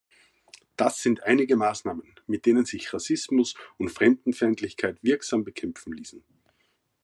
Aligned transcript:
Das 0.77 0.99
sind 1.03 1.25
einige 1.25 1.55
Maßnahmen, 1.57 2.15
mit 2.25 2.47
denen 2.47 2.65
sich 2.65 2.91
Rassismus 2.91 3.53
und 3.77 3.89
Fremdenfeindlichkeit 3.91 4.97
wirksam 5.03 5.43
bekämpfen 5.43 5.93
ließen. 5.93 6.23